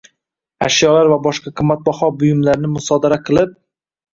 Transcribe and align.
ashyolar 0.67 1.09
va 1.11 1.17
boshqa 1.27 1.53
qimmatbaho 1.59 2.09
buyumlarni 2.23 2.73
musodara 2.79 3.21
qilib 3.29 3.57